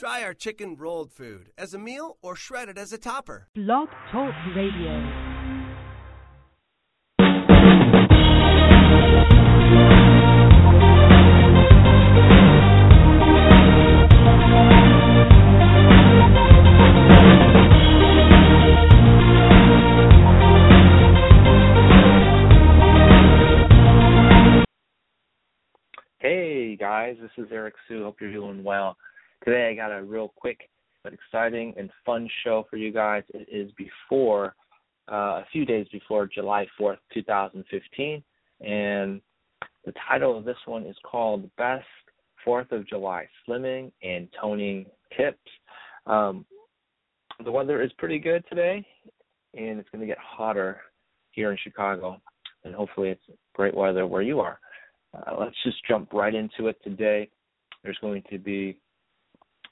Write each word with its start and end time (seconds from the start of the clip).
Try 0.00 0.22
our 0.22 0.32
chicken 0.32 0.76
rolled 0.78 1.12
food 1.12 1.50
as 1.58 1.74
a 1.74 1.78
meal 1.78 2.16
or 2.22 2.34
shredded 2.34 2.78
as 2.78 2.90
a 2.90 2.96
topper. 2.96 3.48
Blog 3.54 3.90
Talk 4.10 4.32
Radio. 4.56 4.98
Hey 26.20 26.74
guys, 26.76 27.18
this 27.20 27.30
is 27.36 27.52
Eric 27.52 27.74
Su. 27.86 28.04
Hope 28.04 28.16
you're 28.22 28.32
doing 28.32 28.64
well. 28.64 28.96
Today 29.44 29.70
I 29.70 29.74
got 29.74 29.90
a 29.90 30.02
real 30.02 30.32
quick 30.36 30.68
but 31.02 31.14
exciting 31.14 31.72
and 31.78 31.90
fun 32.04 32.28
show 32.44 32.66
for 32.68 32.76
you 32.76 32.92
guys. 32.92 33.22
It 33.32 33.48
is 33.50 33.72
before 33.72 34.54
uh, 35.10 35.40
a 35.40 35.46
few 35.50 35.64
days 35.64 35.86
before 35.90 36.26
July 36.26 36.66
4th, 36.78 36.98
2015, 37.14 38.22
and 38.60 39.20
the 39.86 39.94
title 40.06 40.36
of 40.36 40.44
this 40.44 40.58
one 40.66 40.84
is 40.84 40.96
called 41.10 41.50
Best 41.56 41.86
Fourth 42.44 42.70
of 42.70 42.86
July 42.86 43.26
Slimming 43.48 43.90
and 44.02 44.28
Toning 44.38 44.84
Tips. 45.16 45.38
Um, 46.06 46.44
the 47.42 47.50
weather 47.50 47.82
is 47.82 47.90
pretty 47.96 48.18
good 48.18 48.44
today, 48.50 48.86
and 49.54 49.80
it's 49.80 49.88
going 49.88 50.02
to 50.02 50.06
get 50.06 50.18
hotter 50.18 50.82
here 51.30 51.50
in 51.50 51.56
Chicago, 51.62 52.20
and 52.64 52.74
hopefully 52.74 53.08
it's 53.08 53.38
great 53.54 53.74
weather 53.74 54.06
where 54.06 54.20
you 54.20 54.38
are. 54.40 54.60
Uh, 55.14 55.36
let's 55.40 55.56
just 55.64 55.78
jump 55.88 56.12
right 56.12 56.34
into 56.34 56.68
it 56.68 56.76
today. 56.84 57.30
There's 57.82 57.98
going 58.02 58.22
to 58.30 58.38
be 58.38 58.78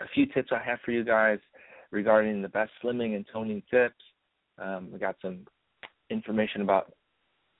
a 0.00 0.08
few 0.14 0.26
tips 0.26 0.50
I 0.52 0.62
have 0.64 0.78
for 0.84 0.92
you 0.92 1.04
guys 1.04 1.38
regarding 1.90 2.42
the 2.42 2.48
best 2.48 2.70
slimming 2.82 3.16
and 3.16 3.24
toning 3.32 3.62
tips. 3.70 4.02
Um, 4.58 4.90
we 4.92 4.98
got 4.98 5.16
some 5.22 5.46
information 6.10 6.62
about 6.62 6.92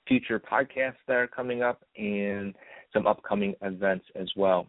future 0.07 0.41
podcasts 0.41 0.97
that 1.07 1.17
are 1.17 1.27
coming 1.27 1.63
up 1.63 1.83
and 1.97 2.55
some 2.93 3.07
upcoming 3.07 3.55
events 3.63 4.07
as 4.15 4.29
well. 4.37 4.67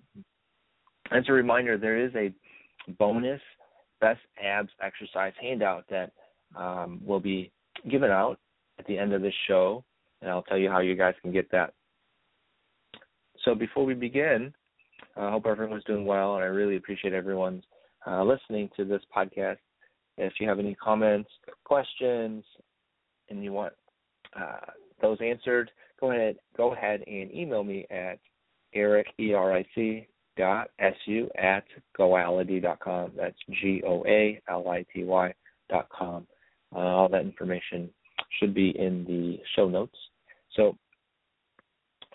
As 1.12 1.24
a 1.28 1.34
reminder, 1.34 1.78
there 1.78 1.98
is 1.98 2.14
a 2.16 2.34
bonus 2.98 3.42
best 4.02 4.20
abs 4.42 4.70
exercise 4.82 5.34
handout 5.42 5.86
that 5.90 6.12
um, 6.56 7.02
will 7.06 7.20
be 7.20 7.52
given 7.90 8.12
out 8.12 8.40
at 8.78 8.86
the 8.88 8.98
end 8.98 9.14
of 9.14 9.22
this 9.22 9.34
show, 9.48 9.84
and 10.22 10.30
I'll 10.30 10.44
tell 10.44 10.58
you 10.58 10.70
how 10.70 10.80
you 10.80 10.96
guys 10.96 11.16
can 11.22 11.32
get 11.32 11.50
that. 11.52 11.74
So 13.46 13.56
before 13.56 13.86
we 13.86 13.94
begin, 13.94 14.54
I 15.20 15.32
hope 15.32 15.46
everyone's 15.46 15.84
doing 15.84 16.06
well, 16.06 16.36
and 16.36 16.44
I 16.44 16.48
really 16.48 16.78
appreciate 16.78 17.14
everyone's 17.14 17.64
uh, 18.08 18.24
listening 18.24 18.70
to 18.78 18.86
this 18.86 19.02
podcast. 19.16 19.58
If 20.18 20.34
you 20.40 20.48
have 20.48 20.60
any 20.60 20.76
comments, 20.76 21.30
questions, 21.66 22.44
and 23.30 23.44
you 23.44 23.52
want 23.52 23.74
uh, 24.40 24.72
those 25.02 25.18
answered, 25.22 25.72
go 26.00 26.12
ahead 26.12 26.38
go 26.56 26.74
ahead 26.74 27.04
and 27.08 27.34
email 27.34 27.64
me 27.64 27.86
at 27.92 28.20
eric 28.74 29.08
e 29.20 29.34
r 29.34 29.54
i 29.54 29.66
c 29.76 30.08
dot 30.38 30.70
s 30.80 30.94
u 31.06 31.30
at 31.38 31.64
goality 31.98 32.62
dot 32.62 32.80
com. 32.80 33.12
That's 33.18 33.38
G 33.62 33.84
O 33.86 34.06
A 34.08 34.42
L 34.50 34.70
I 34.70 34.86
T 34.94 35.04
Y 35.04 35.34
dot 35.70 35.88
com. 35.90 36.26
Uh, 36.74 36.80
all 36.80 37.10
that 37.10 37.22
information 37.22 37.90
should 38.40 38.54
be 38.54 38.70
in 38.78 39.04
the 39.06 39.40
show 39.56 39.68
notes. 39.68 39.98
So 40.56 40.78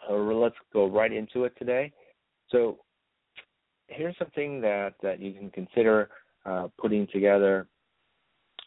uh, 0.08 0.14
let's 0.14 0.54
go 0.72 0.86
right 0.88 1.12
into 1.12 1.44
it 1.44 1.54
today. 1.58 1.92
So 2.50 2.78
here's 3.88 4.16
something 4.18 4.60
that, 4.60 4.94
that 5.02 5.20
you 5.20 5.32
can 5.32 5.50
consider 5.50 6.10
uh, 6.46 6.68
putting 6.78 7.06
together 7.12 7.66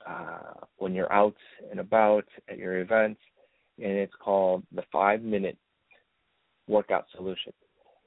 uh, 0.07 0.53
when 0.77 0.93
you're 0.93 1.11
out 1.11 1.35
and 1.69 1.79
about 1.79 2.25
at 2.49 2.57
your 2.57 2.79
events, 2.79 3.19
and 3.77 3.91
it's 3.91 4.13
called 4.19 4.63
the 4.73 4.83
five 4.91 5.21
minute 5.21 5.57
workout 6.67 7.05
solution. 7.15 7.53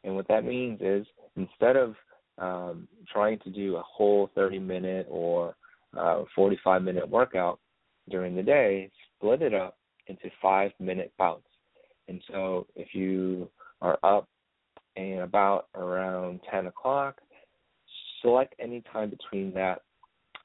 And 0.05 0.15
what 0.15 0.29
that 0.29 0.45
means 0.45 0.81
is 0.81 1.07
instead 1.37 1.77
of 1.77 1.95
um, 2.39 2.89
trying 3.13 3.39
to 3.41 3.51
do 3.51 3.77
a 3.77 3.83
whole 3.83 4.31
30 4.35 4.59
minute 4.59 5.07
or 5.11 5.55
uh, 5.97 6.25
45 6.35 6.83
minute 6.83 7.09
workout 7.09 7.59
during 8.09 8.35
the 8.35 8.43
day, 8.43 8.91
split 9.17 9.43
it 9.43 9.55
up 9.55 9.77
into 10.07 10.31
five 10.41 10.73
minute 10.81 11.13
bouts. 11.19 11.45
And 12.09 12.21
so 12.31 12.67
if 12.75 12.95
you 12.95 13.49
are 13.83 13.99
up 14.03 14.29
and 15.01 15.21
about 15.21 15.69
around 15.75 16.41
10 16.51 16.67
o'clock, 16.67 17.21
select 18.23 18.55
any 18.59 18.83
time 18.93 19.11
between 19.11 19.53
that 19.55 19.83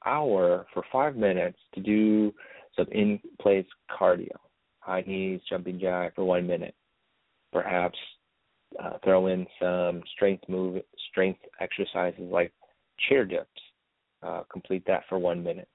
hour 0.04 0.66
for 0.72 0.82
five 0.92 1.16
minutes 1.16 1.58
to 1.74 1.80
do 1.80 2.32
some 2.76 2.86
in 2.92 3.18
place 3.40 3.66
cardio, 3.90 4.36
high 4.80 5.02
knees, 5.06 5.40
jumping 5.48 5.78
jack 5.80 6.14
for 6.14 6.24
one 6.24 6.46
minute. 6.46 6.74
Perhaps 7.52 7.98
uh, 8.82 8.98
throw 9.04 9.26
in 9.28 9.46
some 9.60 10.02
strength 10.14 10.44
move, 10.48 10.82
strength 11.10 11.40
exercises 11.60 12.28
like 12.30 12.52
chair 13.08 13.24
dips. 13.24 13.48
Uh, 14.22 14.42
complete 14.50 14.84
that 14.86 15.02
for 15.08 15.18
one 15.18 15.42
minute. 15.42 15.68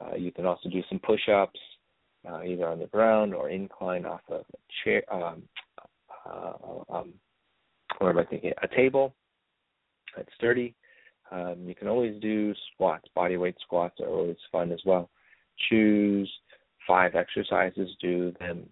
Uh, 0.00 0.14
you 0.14 0.32
can 0.32 0.46
also 0.46 0.68
do 0.68 0.82
some 0.88 0.98
push 1.00 1.28
ups, 1.28 1.60
uh, 2.30 2.42
either 2.42 2.66
on 2.66 2.78
the 2.78 2.86
ground 2.86 3.34
or 3.34 3.50
incline 3.50 4.06
off 4.06 4.20
of 4.28 4.40
a 4.40 4.58
chair, 4.84 5.02
um, 5.12 5.42
uh, 6.26 6.52
um, 6.94 7.12
what 7.98 8.10
am 8.10 8.18
I 8.18 8.24
thinking? 8.24 8.52
A 8.62 8.68
table 8.68 9.14
that's 10.16 10.28
sturdy. 10.36 10.74
Um, 11.30 11.56
you 11.64 11.74
can 11.74 11.88
always 11.88 12.20
do 12.20 12.54
squats. 12.72 13.04
Body 13.14 13.36
weight 13.36 13.56
squats 13.62 14.00
are 14.00 14.08
always 14.08 14.36
fun 14.50 14.72
as 14.72 14.80
well. 14.84 15.10
Choose 15.68 16.30
five 16.86 17.14
exercises. 17.14 17.88
Do 18.00 18.32
them 18.40 18.66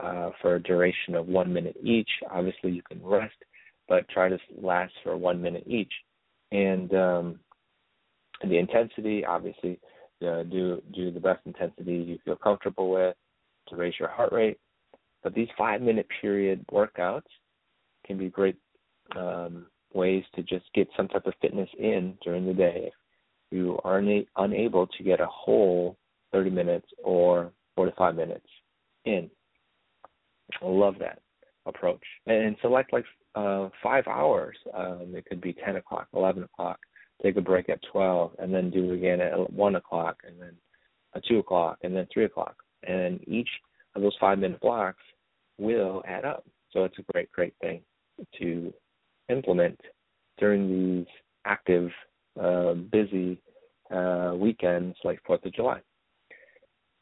uh, 0.00 0.30
for 0.40 0.56
a 0.56 0.62
duration 0.62 1.14
of 1.14 1.26
one 1.26 1.52
minute 1.52 1.76
each. 1.82 2.10
Obviously, 2.30 2.70
you 2.70 2.82
can 2.82 3.00
rest, 3.02 3.34
but 3.88 4.08
try 4.08 4.28
to 4.28 4.38
last 4.60 4.92
for 5.02 5.16
one 5.16 5.40
minute 5.40 5.64
each. 5.66 5.92
And 6.52 6.92
um, 6.94 7.40
the 8.42 8.58
intensity, 8.58 9.24
obviously, 9.24 9.80
uh, 10.22 10.42
do 10.44 10.82
do 10.94 11.10
the 11.10 11.20
best 11.20 11.40
intensity 11.46 11.94
you 11.94 12.18
feel 12.24 12.36
comfortable 12.36 12.90
with 12.90 13.16
to 13.68 13.76
raise 13.76 13.94
your 13.98 14.08
heart 14.08 14.32
rate. 14.32 14.58
But 15.22 15.34
these 15.34 15.48
five 15.56 15.80
minute 15.80 16.06
period 16.20 16.64
workouts 16.70 17.22
can 18.10 18.18
be 18.18 18.28
great 18.28 18.56
um, 19.16 19.66
ways 19.94 20.24
to 20.34 20.42
just 20.42 20.64
get 20.74 20.88
some 20.96 21.06
type 21.06 21.26
of 21.26 21.34
fitness 21.40 21.68
in 21.78 22.18
during 22.24 22.44
the 22.44 22.52
day. 22.52 22.86
If 22.86 23.56
you 23.56 23.78
are 23.84 24.00
una- 24.00 24.24
unable 24.36 24.88
to 24.88 25.04
get 25.04 25.20
a 25.20 25.26
whole 25.26 25.96
30 26.32 26.50
minutes 26.50 26.88
or 27.04 27.52
45 27.76 28.16
minutes 28.16 28.46
in, 29.04 29.30
I 30.60 30.66
love 30.66 30.96
that 30.98 31.20
approach. 31.66 32.02
And 32.26 32.56
select 32.60 32.92
like 32.92 33.04
uh, 33.36 33.68
five 33.80 34.08
hours. 34.08 34.56
Um, 34.76 35.12
it 35.14 35.24
could 35.26 35.40
be 35.40 35.52
10 35.64 35.76
o'clock, 35.76 36.08
11 36.12 36.42
o'clock. 36.42 36.80
Take 37.22 37.36
a 37.36 37.40
break 37.40 37.68
at 37.68 37.78
12, 37.92 38.32
and 38.40 38.52
then 38.52 38.70
do 38.70 38.90
it 38.90 38.96
again 38.96 39.20
at 39.20 39.52
1 39.52 39.76
o'clock, 39.76 40.16
and 40.26 40.40
then 40.40 40.56
at 41.14 41.24
2 41.26 41.38
o'clock, 41.38 41.78
and 41.84 41.94
then 41.94 42.08
3 42.12 42.24
o'clock. 42.24 42.56
And 42.82 43.20
each 43.28 43.48
of 43.94 44.02
those 44.02 44.16
five 44.18 44.40
minute 44.40 44.60
blocks 44.60 45.02
will 45.58 46.02
add 46.08 46.24
up. 46.24 46.44
So 46.72 46.84
it's 46.84 46.98
a 46.98 47.12
great, 47.12 47.30
great 47.30 47.54
thing 47.60 47.82
to 48.38 48.72
implement 49.28 49.78
during 50.38 50.68
these 50.68 51.06
active, 51.44 51.90
uh, 52.40 52.74
busy 52.74 53.40
uh, 53.90 54.32
weekends 54.36 54.96
like 55.04 55.20
Fourth 55.26 55.44
of 55.44 55.52
July. 55.52 55.80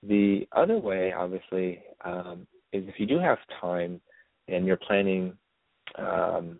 The 0.02 0.46
other 0.52 0.78
way, 0.78 1.12
obviously, 1.12 1.82
um, 2.04 2.46
is 2.72 2.84
if 2.86 2.98
you 2.98 3.06
do 3.06 3.18
have 3.18 3.38
time 3.60 4.00
and 4.46 4.66
you're 4.66 4.76
planning 4.76 5.32
um, 5.96 6.58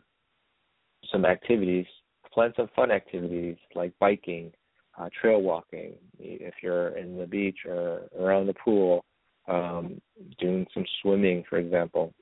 some 1.11 1.25
activities, 1.25 1.87
plan 2.33 2.53
some 2.57 2.69
fun 2.75 2.91
activities 2.91 3.57
like 3.75 3.93
biking, 4.01 4.53
uh, 4.99 5.09
trail 5.21 5.41
walking. 5.41 5.95
If 6.19 6.55
you're 6.63 6.97
in 6.99 7.17
the 7.17 7.27
beach 7.27 7.59
or 7.67 8.03
around 8.19 8.47
the 8.47 8.55
pool, 8.55 9.05
um, 9.47 10.01
doing 10.39 10.67
some 10.75 10.85
swimming, 11.01 11.45
for 11.49 11.59
example, 11.59 12.13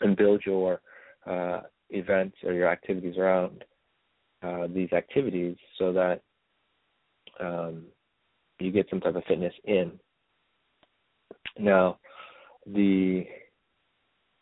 and 0.00 0.16
build 0.16 0.42
your 0.44 0.80
uh, 1.26 1.60
events 1.90 2.36
or 2.44 2.52
your 2.52 2.68
activities 2.68 3.16
around 3.18 3.64
uh, 4.42 4.66
these 4.72 4.92
activities 4.92 5.56
so 5.78 5.92
that 5.92 6.22
um, 7.40 7.84
you 8.58 8.70
get 8.70 8.86
some 8.90 9.00
type 9.00 9.16
of 9.16 9.24
fitness 9.24 9.54
in. 9.64 9.92
Now, 11.58 11.98
the 12.66 13.24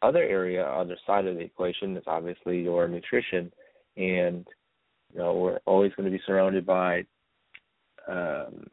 other 0.03 0.23
area, 0.23 0.65
other 0.65 0.97
side 1.07 1.27
of 1.27 1.37
the 1.37 1.43
equation 1.43 1.97
is 1.97 2.05
obviously 2.07 2.63
your 2.63 2.87
nutrition, 2.89 3.53
and 3.97 4.47
you 5.13 5.19
know 5.19 5.35
we're 5.35 5.61
always 5.65 5.93
going 5.97 6.11
to 6.11 6.17
be 6.17 6.23
surrounded 6.27 6.67
by 6.67 7.05
um, 8.09 8.67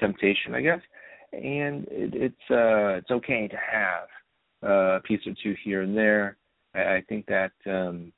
temptation, 0.00 0.54
I 0.54 0.62
guess, 0.62 0.80
and 1.32 1.86
it, 1.90 2.14
it's 2.14 2.50
uh, 2.50 2.96
it's 2.98 3.10
okay 3.10 3.48
to 3.48 3.56
have 3.56 4.08
uh, 4.64 4.96
a 4.96 5.00
piece 5.00 5.20
or 5.26 5.34
two 5.42 5.54
here 5.62 5.82
and 5.82 5.96
there. 5.96 6.37
I, 6.74 7.02
think 7.08 7.26
that 7.26 7.52
um, 7.66 8.12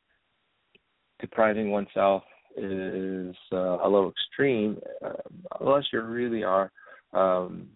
depriving 1.21 1.71
oneself 1.71 2.23
is 2.57 3.35
uh, 3.53 3.79
a 3.83 3.89
little 3.89 4.11
extreme, 4.11 4.79
uh, 5.05 5.13
unless 5.61 5.85
you 5.93 6.01
really 6.01 6.43
are 6.43 6.71
um, 7.13 7.69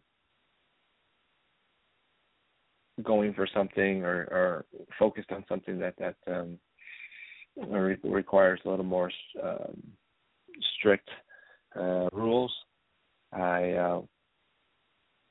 going 3.03 3.35
for 3.35 3.49
something 3.53 4.05
or, 4.05 4.23
or 4.31 4.65
focused 4.99 5.33
on 5.33 5.45
something 5.49 5.79
that 5.79 5.95
that 5.99 6.17
um, 6.27 6.59
re- 7.57 7.97
requires 8.05 8.61
a 8.65 8.69
little 8.69 8.85
more 8.85 9.11
um, 9.43 9.83
strict 10.79 11.09
uh, 11.77 12.09
rules. 12.13 12.53
I 13.33 13.73
uh, 13.73 14.03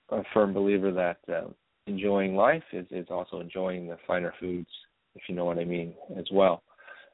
a 0.10 0.24
firm 0.34 0.54
believer 0.54 0.92
that 0.92 1.18
uh, 1.34 1.50
enjoying 1.88 2.36
life 2.36 2.64
is 2.72 2.86
is 2.92 3.08
also 3.10 3.40
enjoying 3.40 3.88
the 3.88 3.98
finer 4.06 4.34
foods, 4.40 4.70
if 5.16 5.24
you 5.28 5.36
know 5.36 5.46
what 5.46 5.60
I 5.60 5.66
mean, 5.66 5.94
as 6.18 6.26
well. 6.32 6.64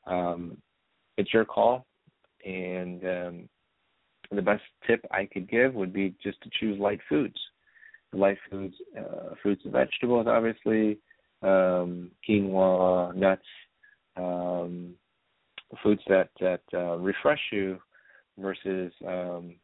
Um, 0.08 0.58
it's 1.18 1.34
your 1.34 1.46
call, 1.46 1.86
and 2.46 3.04
um, 3.04 3.50
the 4.32 4.42
best 4.42 4.64
tip 4.88 5.06
I 5.12 5.28
could 5.32 5.50
give 5.50 5.74
would 5.74 5.94
be 5.94 6.16
just 6.24 6.42
to 6.44 6.50
choose 6.60 6.80
light 6.80 7.00
foods 7.10 7.38
light 8.14 8.38
foods, 8.50 8.76
uh, 8.98 9.36
fruits 9.42 9.62
and 9.64 9.74
vegetables, 9.74 10.28
obviously, 10.28 10.98
um, 11.42 12.12
quinoa, 12.28 13.16
nuts, 13.16 13.42
um, 14.18 14.94
foods 15.84 16.02
that 16.08 16.30
that 16.40 16.62
uh, 16.74 16.98
refresh 16.98 17.40
you 17.52 17.78
versus 18.38 18.92
um, 19.08 19.56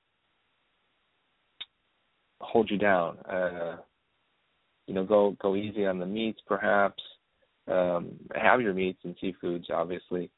hold 2.42 2.70
you 2.70 2.78
down. 2.78 3.18
Uh, 3.20 3.78
you 4.88 4.94
know, 4.94 5.04
go 5.04 5.36
go 5.42 5.56
easy 5.56 5.86
on 5.86 6.00
the 6.00 6.06
meats, 6.06 6.40
perhaps. 6.48 7.02
Um, 7.68 8.12
have 8.36 8.62
your 8.62 8.74
meats 8.74 9.00
and 9.04 9.16
seafoods, 9.18 9.72
obviously, 9.72 10.30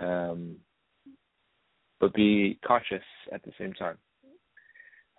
um, 0.00 0.56
but 2.00 2.12
be 2.12 2.58
cautious 2.66 3.04
at 3.32 3.42
the 3.44 3.52
same 3.58 3.72
time 3.74 3.98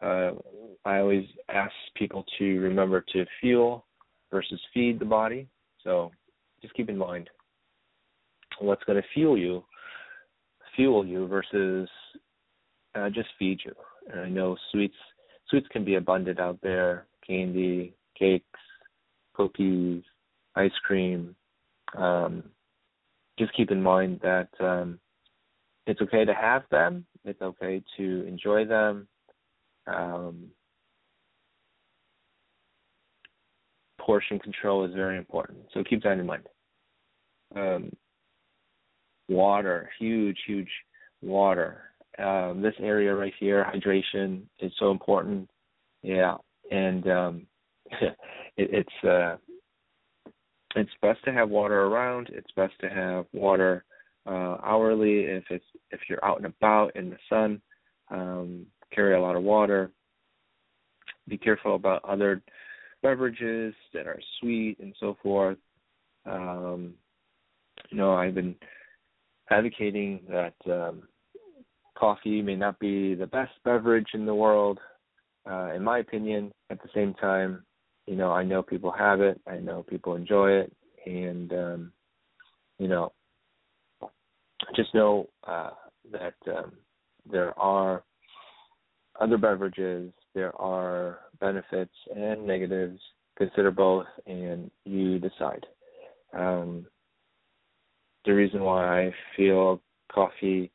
uh, 0.04 0.32
I 0.86 1.00
always 1.00 1.26
ask 1.50 1.72
people 1.96 2.26
to 2.38 2.60
remember 2.60 3.04
to 3.14 3.26
fuel 3.40 3.86
versus 4.32 4.60
feed 4.74 5.00
the 5.00 5.06
body. 5.06 5.48
So 5.84 6.12
just 6.62 6.74
keep 6.74 6.90
in 6.90 6.98
mind 6.98 7.30
what's 8.60 8.84
going 8.84 9.02
to 9.02 9.08
fuel 9.14 9.38
you, 9.38 9.64
fuel 10.76 11.06
you 11.06 11.28
versus 11.28 11.90
uh, 12.96 13.10
just 13.10 13.30
feed 13.40 13.60
you. 13.66 13.74
And 14.12 14.20
I 14.20 14.30
know 14.30 14.58
sweets 14.72 14.96
sweets 15.50 15.68
can 15.72 15.86
be 15.86 15.96
abundant 15.96 16.40
out 16.40 16.60
there, 16.62 17.06
candy, 17.26 17.94
cakes, 18.18 18.60
cookies, 19.34 20.04
ice 20.56 20.72
cream. 20.84 21.36
Um, 21.98 22.44
just 23.40 23.54
keep 23.54 23.72
in 23.72 23.82
mind 23.82 24.20
that 24.24 24.50
um, 24.60 25.00
it's 25.88 26.02
okay 26.02 26.26
to 26.26 26.34
have 26.34 26.64
them. 26.72 27.06
It's 27.26 27.42
okay 27.42 27.84
to 27.98 28.26
enjoy 28.28 28.66
them 28.66 29.08
um, 29.88 30.50
portion 34.00 34.40
control 34.40 34.86
is 34.86 34.94
very 34.94 35.18
important. 35.18 35.60
So 35.74 35.84
keep 35.84 36.04
that 36.04 36.20
in 36.20 36.26
mind. 36.26 36.48
Um, 37.56 37.92
water, 39.30 39.90
huge, 40.00 40.38
huge 40.46 40.70
water. 41.22 41.84
Um, 42.20 42.62
this 42.62 42.76
area 42.80 43.14
right 43.16 43.34
here, 43.40 43.66
hydration 43.74 44.44
is 44.60 44.72
so 44.78 44.92
important. 44.92 45.50
Yeah, 46.02 46.36
and 46.72 47.08
um, 47.08 47.48
it, 48.02 48.16
it's 48.58 49.04
uh, 49.08 49.38
it's 50.76 50.92
best 51.02 51.24
to 51.26 51.34
have 51.34 51.50
water 51.50 51.84
around. 51.84 52.30
It's 52.32 52.52
best 52.56 52.74
to 52.82 52.90
have 52.90 53.26
water 53.34 53.84
uh, 54.26 54.58
hourly 54.64 55.22
if 55.22 55.44
it's 55.50 55.66
if 55.92 56.00
you're 56.10 56.24
out 56.24 56.38
and 56.38 56.46
about 56.46 56.96
in 56.96 57.10
the 57.10 57.18
sun. 57.30 57.62
Um, 58.10 58.66
carry 58.94 59.16
a 59.16 59.22
lot 59.22 59.36
of 59.36 59.44
water. 59.44 59.92
Be 61.28 61.38
careful 61.38 61.76
about 61.76 62.04
other 62.06 62.42
beverages 63.02 63.74
that 63.94 64.08
are 64.08 64.20
sweet 64.40 64.78
and 64.80 64.96
so 65.00 65.18
forth. 65.22 65.58
Um, 66.26 66.94
you 67.90 67.98
know, 67.98 68.14
I've 68.14 68.36
been 68.36 68.56
advocating 69.50 70.22
that 70.30 70.56
um, 70.66 71.04
coffee 71.98 72.42
may 72.42 72.56
not 72.56 72.80
be 72.80 73.16
the 73.16 73.28
best 73.28 73.52
beverage 73.64 74.08
in 74.14 74.26
the 74.26 74.36
world, 74.36 74.80
uh, 75.50 75.74
in 75.74 75.84
my 75.84 76.00
opinion. 76.00 76.52
At 76.70 76.82
the 76.82 76.90
same 76.94 77.14
time, 77.16 77.64
you 78.06 78.16
know, 78.16 78.32
I 78.32 78.44
know 78.44 78.62
people 78.62 78.92
have 78.92 79.22
it, 79.22 79.40
I 79.48 79.58
know 79.58 79.84
people 79.84 80.16
enjoy 80.16 80.52
it, 80.52 80.74
and 81.06 81.52
um, 81.54 81.92
you 82.80 82.88
know, 82.88 83.12
just 84.76 84.94
know 84.94 85.30
uh, 85.46 85.72
that 86.12 86.36
um, 86.48 86.74
there 87.32 87.58
are 87.60 88.04
other 89.20 89.38
beverages, 89.38 90.12
there 90.34 90.56
are 90.60 91.20
benefits 91.40 91.94
and 92.16 92.46
negatives. 92.46 93.00
Consider 93.38 93.72
both, 93.72 94.06
and 94.28 94.70
you 94.86 95.18
decide. 95.18 95.66
Um, 96.34 96.86
the 98.26 98.34
reason 98.34 98.62
why 98.62 99.06
I 99.06 99.14
feel 99.36 99.82
coffee 100.12 100.72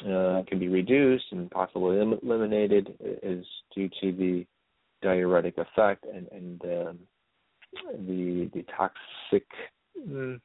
uh, 0.00 0.42
can 0.46 0.58
be 0.58 0.68
reduced 0.68 1.24
and 1.30 1.50
possibly 1.50 1.98
eliminated 1.98 2.94
is 3.22 3.44
due 3.74 3.88
to 4.00 4.12
the 4.12 4.46
diuretic 5.04 5.58
effect 5.58 6.04
and, 6.12 6.26
and 6.32 6.62
um, 6.64 6.98
the 8.06 8.50
the 8.54 8.64
toxic. 8.76 9.46
Mm, 10.08 10.40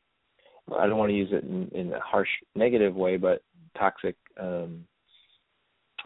I 0.78 0.86
don't 0.86 0.98
want 0.98 1.10
to 1.10 1.16
use 1.16 1.30
it 1.32 1.44
in, 1.44 1.70
in 1.74 1.94
a 1.94 2.00
harsh 2.00 2.30
negative 2.56 2.96
way, 2.96 3.18
but 3.18 3.42
toxic 3.78 4.16
um, 4.40 4.86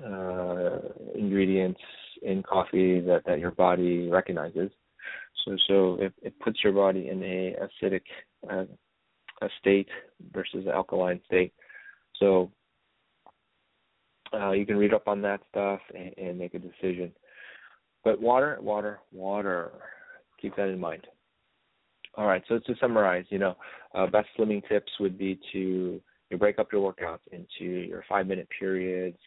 uh, 0.06 0.78
ingredients 1.16 1.82
in 2.22 2.44
coffee 2.44 3.02
that, 3.02 3.24
that 3.26 3.40
your 3.40 3.52
body 3.52 4.10
recognizes. 4.10 4.72
So 5.44 5.58
so 5.68 5.98
it, 6.00 6.14
it 6.22 6.40
puts 6.40 6.64
your 6.64 6.74
body 6.74 7.10
in 7.10 7.22
a 7.24 7.56
acidic 7.66 8.04
uh, 8.50 8.66
a 9.42 9.50
state 9.60 9.90
versus 10.32 10.66
an 10.66 10.72
alkaline 10.72 11.20
state. 11.26 11.54
So 12.20 12.52
uh, 14.34 14.52
you 14.52 14.66
can 14.66 14.78
read 14.78 14.94
up 14.94 15.08
on 15.08 15.22
that 15.24 15.42
stuff 15.50 15.82
and, 15.94 16.14
and 16.18 16.38
make 16.38 16.54
a 16.54 16.60
decision. 16.60 17.12
But 18.04 18.22
water, 18.22 18.58
water, 18.62 19.00
water. 19.12 19.72
Keep 20.42 20.56
that 20.58 20.68
in 20.68 20.80
mind. 20.80 21.08
All 22.16 22.28
right. 22.28 22.44
So 22.48 22.60
to 22.60 22.76
summarize, 22.80 23.26
you 23.30 23.40
know, 23.40 23.56
uh, 23.96 24.08
best 24.08 24.28
slimming 24.38 24.68
tips 24.68 24.92
would 25.00 25.18
be 25.18 25.40
to 25.54 26.02
you 26.30 26.38
break 26.38 26.60
up 26.60 26.72
your 26.72 26.94
workouts 26.94 27.20
into 27.32 27.66
your 27.66 28.04
five 28.10 28.28
minute 28.28 28.48
periods 28.60 29.18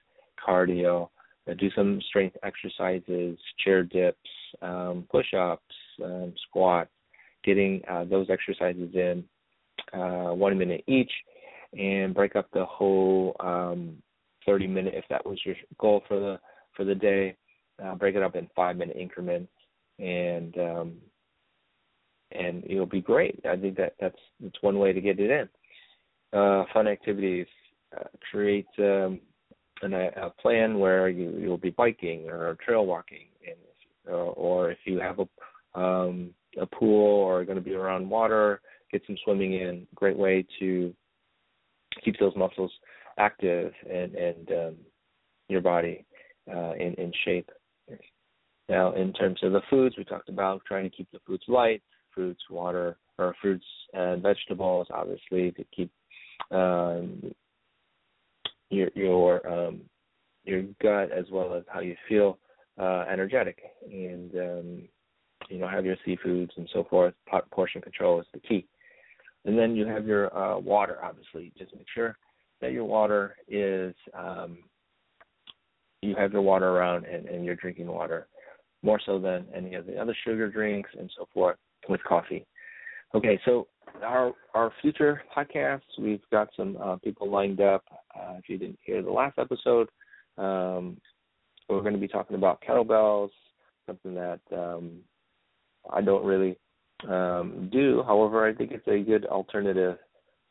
cardio, 0.45 1.09
uh, 1.49 1.55
do 1.55 1.71
some 1.75 2.01
strength 2.09 2.37
exercises, 2.43 3.39
chair 3.65 3.83
dips, 3.83 4.19
um, 4.63 5.07
push 5.11 5.27
ups, 5.35 5.75
um, 6.05 6.33
squats, 6.49 6.91
getting 7.45 7.83
uh, 7.89 8.05
those 8.05 8.29
exercises 8.31 8.91
in 8.95 9.25
uh, 9.93 10.33
one 10.33 10.57
minute 10.59 10.83
each, 10.87 11.11
and 11.79 12.15
break 12.15 12.37
up 12.37 12.49
the 12.53 12.65
whole 12.65 13.37
um, 13.41 13.97
30 14.45 14.67
minute 14.67 14.95
if 14.97 15.05
that 15.09 15.25
was 15.25 15.39
your 15.45 15.57
goal 15.79 16.03
for 16.09 16.19
the 16.19 16.39
for 16.77 16.85
the 16.85 16.95
day. 16.95 17.37
Uh, 17.83 17.95
break 17.95 18.15
it 18.15 18.23
up 18.23 18.37
in 18.37 18.49
five 18.57 18.77
minute 18.77 18.97
increments, 18.97 19.53
and 19.99 20.57
um, 20.59 20.95
and 22.33 22.65
it'll 22.67 22.87
be 22.87 23.03
great. 23.03 23.39
I 23.49 23.57
think 23.57 23.77
that 23.77 23.95
that's 24.01 24.19
that's 24.41 24.63
one 24.63 24.79
way 24.79 24.93
to 24.93 25.01
get 25.01 25.21
it 25.21 25.31
in. 25.31 26.39
Uh, 26.39 26.65
fun 26.73 26.89
activities, 26.89 27.47
uh, 27.97 28.05
create 28.31 28.67
um, 28.79 29.21
and 29.83 29.95
a, 29.95 30.27
a 30.27 30.31
plan 30.41 30.79
where 30.79 31.09
you 31.09 31.37
you'll 31.39 31.59
be 31.59 31.71
biking 31.71 32.29
or 32.29 32.57
trail 32.65 32.87
walking, 32.87 33.27
and 33.47 33.57
uh, 34.09 34.31
or 34.33 34.71
if 34.71 34.79
you 34.85 34.99
have 34.99 35.19
a 35.19 35.79
um, 35.79 36.31
a 36.61 36.67
pool 36.67 37.21
or 37.21 37.45
going 37.45 37.59
to 37.59 37.65
be 37.65 37.75
around 37.75 38.09
water, 38.09 38.61
get 38.91 39.03
some 39.07 39.17
swimming 39.25 39.55
in. 39.55 39.87
Great 39.95 40.17
way 40.17 40.47
to 40.59 40.95
keep 42.05 42.19
those 42.19 42.35
muscles 42.37 42.73
active 43.19 43.73
and 43.91 44.15
and 44.15 44.51
um, 44.51 44.77
your 45.49 45.61
body 45.61 46.05
uh, 46.53 46.73
in 46.73 46.95
in 46.95 47.13
shape. 47.25 47.51
Now, 48.69 48.95
in 48.95 49.13
terms 49.13 49.39
of 49.43 49.53
the 49.53 49.61
foods, 49.71 49.97
we 49.97 50.05
talked 50.05 50.29
about 50.29 50.63
trying 50.67 50.91
to 50.91 50.97
keep 50.97 51.11
the 51.13 51.21
foods 51.27 51.45
light, 51.47 51.83
fruits, 52.13 52.43
water, 52.51 52.97
or 53.19 53.35
fruits 53.41 53.65
and 53.93 54.23
vegetables, 54.23 54.89
obviously, 54.91 55.53
to 55.53 55.65
keep 55.75 55.91
um, 56.51 57.23
your 58.71 58.91
your 58.95 59.47
um, 59.49 59.81
your 60.45 60.63
gut 60.83 61.13
as 61.13 61.27
well 61.31 61.55
as 61.55 61.65
how 61.69 61.81
you 61.81 61.95
feel 62.09 62.39
uh, 62.79 63.05
energetic, 63.11 63.59
and 63.91 64.35
um, 64.35 64.89
you 65.49 65.59
know 65.59 65.69
have 65.69 65.87
your 65.87 65.97
seafoods 66.07 66.51
and 66.57 66.69
so 66.73 66.85
forth. 66.91 67.15
Portion 67.51 67.81
control 67.81 68.21
is 68.21 68.27
the 68.33 68.41
key. 68.41 68.67
And 69.45 69.57
then 69.57 69.77
you 69.77 69.87
have 69.87 70.07
your 70.07 70.37
uh, 70.37 70.59
water. 70.59 70.99
Obviously, 71.03 71.53
just 71.57 71.75
make 71.75 71.87
sure 71.95 72.19
that 72.61 72.73
your 72.73 72.85
water 72.85 73.37
is 73.49 73.95
um, 74.13 74.59
you 76.03 76.15
have 76.17 76.33
your 76.33 76.43
water 76.43 76.69
around 76.69 77.05
and, 77.05 77.27
and 77.27 77.45
you're 77.45 77.57
drinking 77.57 77.87
water 77.87 78.29
more 78.83 79.01
so 79.05 79.19
than 79.19 79.47
any 79.55 79.75
of 79.75 79.87
the 79.87 79.97
other 79.99 80.17
sugar 80.25 80.49
drinks 80.49 80.91
and 80.99 81.11
so 81.17 81.29
forth 81.33 81.57
with 81.89 82.03
coffee. 82.05 82.47
Okay, 83.15 83.39
so 83.45 83.67
our 84.03 84.33
our 84.55 84.73
future 84.83 85.23
podcasts, 85.35 85.81
we've 85.99 86.21
got 86.31 86.49
some 86.57 86.77
uh, 86.83 86.97
people 86.97 87.31
lined 87.31 87.61
up. 87.61 87.85
Uh, 88.15 88.35
if 88.39 88.49
you 88.49 88.59
didn't 88.59 88.79
hear 88.83 89.03
the 89.03 89.11
last 89.11 89.39
episode, 89.39 89.89
um, 90.39 90.99
we're 91.69 91.81
going 91.81 91.95
to 91.95 92.01
be 92.01 92.09
talking 92.09 92.37
about 92.37 92.63
kettlebells, 92.67 93.31
something 93.87 94.15
that 94.15 94.41
um, 94.53 94.99
I 95.91 96.01
don't 96.01 96.25
really 96.25 96.59
um, 97.09 97.69
do. 97.73 98.03
However, 98.07 98.47
I 98.47 98.55
think 98.55 98.73
it's 98.73 98.87
a 98.89 98.99
good 98.99 99.27
alternative 99.27 99.99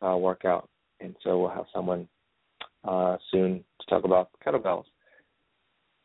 uh, 0.05 0.17
workout, 0.17 0.69
and 0.99 1.15
so 1.23 1.39
we'll 1.39 1.49
have 1.49 1.65
someone 1.73 2.07
uh, 2.83 3.17
soon 3.31 3.63
to 3.81 3.87
talk 3.89 4.05
about 4.05 4.29
kettlebells. 4.45 4.85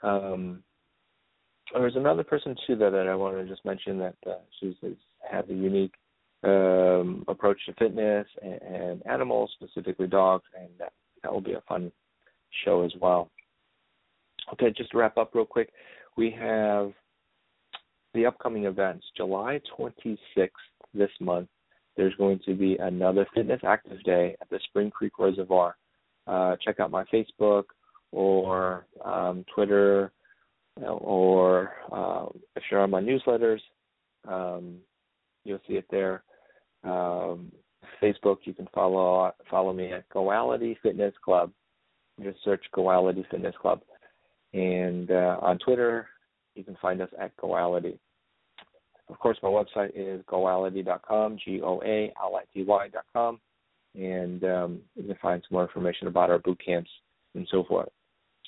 Um, 0.02 0.62
there's 1.72 1.96
another 1.96 2.24
person 2.24 2.56
too 2.66 2.76
that, 2.76 2.90
that 2.90 3.06
I 3.06 3.14
want 3.14 3.36
to 3.36 3.46
just 3.46 3.64
mention 3.64 3.98
that 3.98 4.16
uh, 4.26 4.34
she's 4.58 4.74
has 5.30 5.44
a 5.48 5.54
unique 5.54 5.94
um, 6.42 7.24
approach 7.28 7.58
to 7.66 7.74
fitness 7.74 8.26
and, 8.42 8.60
and 8.62 9.06
animals, 9.06 9.50
specifically 9.60 10.06
dogs, 10.06 10.44
and 10.58 10.68
that 10.78 10.92
that 11.22 11.32
will 11.32 11.40
be 11.40 11.52
a 11.52 11.62
fun 11.68 11.92
show 12.64 12.82
as 12.82 12.92
well. 13.00 13.30
Okay, 14.52 14.72
just 14.76 14.90
to 14.90 14.98
wrap 14.98 15.16
up 15.16 15.34
real 15.34 15.44
quick, 15.44 15.70
we 16.16 16.30
have 16.30 16.92
the 18.14 18.26
upcoming 18.26 18.64
events. 18.64 19.04
July 19.16 19.60
26th 19.78 20.16
this 20.94 21.10
month, 21.20 21.48
there's 21.96 22.14
going 22.14 22.40
to 22.46 22.54
be 22.54 22.76
another 22.80 23.26
Fitness 23.34 23.60
Active 23.64 24.02
Day 24.02 24.36
at 24.40 24.48
the 24.50 24.58
Spring 24.64 24.90
Creek 24.90 25.18
Reservoir. 25.18 25.76
Uh, 26.26 26.56
check 26.64 26.80
out 26.80 26.90
my 26.90 27.04
Facebook 27.12 27.64
or 28.12 28.86
um, 29.04 29.44
Twitter, 29.54 30.12
or 30.76 31.72
uh, 31.92 32.26
if 32.56 32.62
you're 32.70 32.80
on 32.80 32.90
my 32.90 33.00
newsletters, 33.00 33.60
um, 34.28 34.76
you'll 35.44 35.60
see 35.66 35.74
it 35.74 35.86
there. 35.90 36.22
Um, 36.84 37.52
Facebook, 38.02 38.38
you 38.44 38.54
can 38.54 38.68
follow 38.74 39.32
follow 39.50 39.72
me 39.72 39.92
at 39.92 40.08
Goality 40.10 40.76
Fitness 40.82 41.14
Club. 41.24 41.50
Just 42.22 42.38
search 42.44 42.64
Goality 42.74 43.24
Fitness 43.30 43.54
Club, 43.60 43.80
and 44.52 45.10
uh, 45.10 45.38
on 45.40 45.58
Twitter, 45.58 46.08
you 46.54 46.64
can 46.64 46.76
find 46.80 47.00
us 47.00 47.10
at 47.20 47.36
Goality. 47.36 47.98
Of 49.08 49.18
course, 49.18 49.38
my 49.42 49.48
website 49.48 49.90
is 49.94 50.22
goality.com, 50.26 51.38
G-O-A-L-I-T-Y.com, 51.44 53.40
and 53.96 54.44
um, 54.44 54.80
you 54.94 55.02
can 55.02 55.16
find 55.20 55.42
some 55.42 55.56
more 55.56 55.64
information 55.64 56.06
about 56.06 56.30
our 56.30 56.38
boot 56.38 56.60
camps 56.64 56.90
and 57.34 57.48
so 57.50 57.64
forth. 57.64 57.88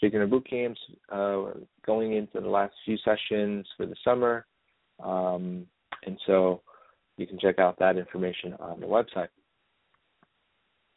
Speaking 0.02 0.20
of 0.20 0.30
boot 0.30 0.44
camps, 0.50 0.80
uh, 1.12 1.44
going 1.86 2.14
into 2.14 2.40
the 2.40 2.48
last 2.48 2.74
few 2.84 2.98
sessions 3.04 3.64
for 3.76 3.86
the 3.86 3.94
summer, 4.02 4.46
um, 5.00 5.64
and 6.04 6.18
so 6.26 6.60
you 7.18 7.24
can 7.24 7.38
check 7.38 7.60
out 7.60 7.78
that 7.78 7.96
information 7.96 8.54
on 8.58 8.80
the 8.80 8.86
website. 8.86 9.28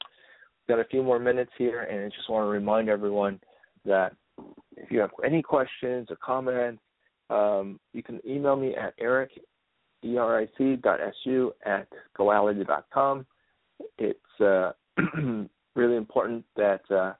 We've 0.02 0.70
got 0.70 0.80
a 0.80 0.86
few 0.86 1.04
more 1.04 1.20
minutes 1.20 1.52
here, 1.56 1.82
and 1.82 2.04
I 2.04 2.08
just 2.08 2.28
want 2.32 2.46
to 2.46 2.50
remind 2.50 2.90
everyone 2.90 3.40
that 3.86 4.16
if 4.76 4.90
you 4.90 5.02
have 5.02 5.12
any 5.24 5.44
questions 5.44 6.08
or 6.10 6.16
comments, 6.16 6.82
um, 7.30 7.80
you 7.94 8.02
can 8.02 8.20
email 8.28 8.56
me 8.56 8.76
at 8.76 8.96
eric, 9.00 9.30
E-R-I-C 10.04 10.78
dot 10.78 11.00
S-U 11.00 11.54
at 11.64 11.88
goality.com. 12.18 13.28
It's 14.00 14.42
uh, 14.42 14.72
really 15.76 15.96
important 15.96 16.44
that 16.56 16.82
uh, 16.90 17.14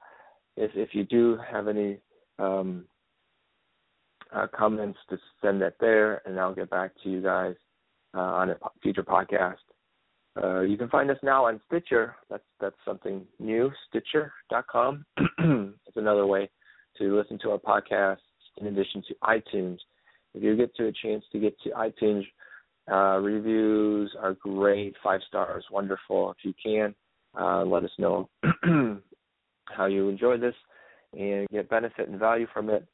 if, 0.58 0.72
if 0.76 0.90
you 0.94 1.04
do 1.04 1.38
have 1.52 1.68
any 1.68 1.98
um, 2.40 2.86
uh, 4.34 4.48
comments, 4.56 5.00
to 5.10 5.18
send 5.42 5.62
that 5.62 5.76
there, 5.80 6.22
and 6.28 6.40
I'll 6.40 6.56
get 6.56 6.70
back 6.70 6.92
to 7.04 7.10
you 7.10 7.22
guys 7.22 7.56
uh, 8.16 8.20
on 8.20 8.50
a 8.50 8.58
future 8.82 9.04
podcast. 9.04 9.56
Uh, 10.42 10.62
you 10.62 10.78
can 10.78 10.90
find 10.90 11.10
us 11.10 11.18
now 11.24 11.46
on 11.46 11.62
Stitcher. 11.68 12.16
That's 12.30 12.44
that's 12.60 12.76
something 12.84 13.26
new. 13.40 13.72
Stitcher.com. 13.90 15.06
it's 15.18 15.98
another 15.98 16.28
way 16.28 16.50
to 16.98 17.18
listen 17.18 17.40
to 17.44 17.52
our 17.52 17.58
podcasts 17.58 18.18
in 18.58 18.68
addition 18.68 19.04
to 19.08 19.16
iTunes. 19.24 19.78
If 20.34 20.44
you 20.44 20.58
get 20.58 20.76
to 20.76 20.88
a 20.88 20.92
chance 20.92 21.24
to 21.32 21.40
get 21.40 21.58
to 21.62 21.70
iTunes, 21.70 22.26
uh, 22.92 23.20
reviews 23.20 24.14
are 24.20 24.34
great. 24.34 24.96
Five 25.02 25.22
stars, 25.28 25.64
wonderful. 25.72 26.32
If 26.32 26.38
you 26.44 26.54
can, 26.62 26.94
uh, 27.40 27.64
let 27.64 27.84
us 27.84 27.92
know 27.98 28.30
how 29.66 29.86
you 29.86 30.10
enjoy 30.10 30.38
this 30.38 30.56
and 31.18 31.48
get 31.50 31.70
benefit 31.70 32.10
and 32.10 32.20
value 32.20 32.48
from 32.54 32.70
it. 32.70 32.86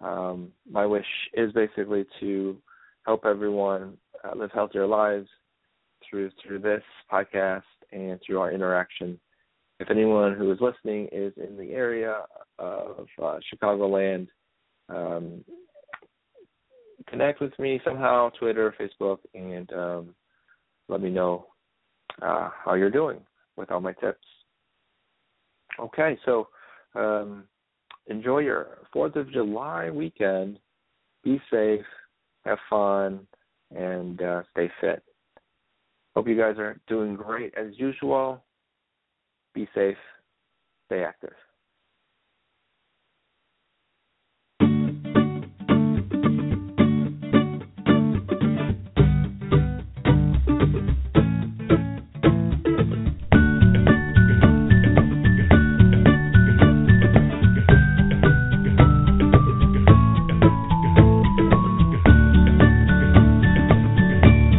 Um, 0.00 0.52
my 0.70 0.84
wish 0.84 1.06
is 1.34 1.52
basically 1.52 2.04
to 2.20 2.56
help 3.04 3.24
everyone 3.24 3.96
uh, 4.24 4.36
live 4.36 4.50
healthier 4.52 4.86
lives 4.86 5.28
through 6.08 6.30
through 6.42 6.58
this 6.58 6.82
podcast 7.10 7.62
and 7.92 8.20
through 8.24 8.40
our 8.40 8.52
interaction. 8.52 9.18
If 9.78 9.90
anyone 9.90 10.34
who 10.34 10.50
is 10.52 10.58
listening 10.60 11.08
is 11.12 11.32
in 11.36 11.56
the 11.56 11.72
area 11.72 12.22
of 12.58 13.06
uh, 13.22 13.38
Chicagoland, 13.52 14.28
um, 14.88 15.44
connect 17.08 17.40
with 17.40 17.56
me 17.58 17.80
somehow, 17.84 18.30
Twitter, 18.30 18.74
Facebook, 18.80 19.18
and 19.34 19.70
um, 19.72 20.14
let 20.88 21.00
me 21.00 21.10
know 21.10 21.46
uh, 22.22 22.48
how 22.64 22.74
you're 22.74 22.90
doing 22.90 23.20
with 23.56 23.70
all 23.70 23.80
my 23.80 23.92
tips. 23.92 24.26
Okay, 25.78 26.18
so 26.24 26.48
um, 26.94 27.44
enjoy 28.06 28.38
your 28.38 28.78
Fourth 28.92 29.16
of 29.16 29.30
July 29.30 29.90
weekend. 29.90 30.58
Be 31.22 31.40
safe, 31.50 31.84
have 32.44 32.58
fun, 32.70 33.26
and 33.74 34.22
uh, 34.22 34.42
stay 34.52 34.70
fit. 34.80 35.02
Hope 36.14 36.28
you 36.28 36.36
guys 36.36 36.56
are 36.58 36.80
doing 36.86 37.14
great 37.14 37.52
as 37.56 37.72
usual. 37.76 38.42
Be 39.54 39.68
safe, 39.74 39.98
stay 40.86 41.02
active. 41.02 41.34